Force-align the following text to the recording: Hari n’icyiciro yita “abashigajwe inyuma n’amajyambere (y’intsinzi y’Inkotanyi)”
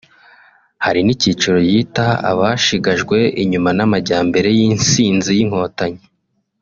Hari 0.85 0.99
n’icyiciro 1.03 1.57
yita 1.69 2.07
“abashigajwe 2.31 3.17
inyuma 3.41 3.69
n’amajyambere 3.77 4.49
(y’intsinzi 4.59 5.29
y’Inkotanyi)” 5.37 6.03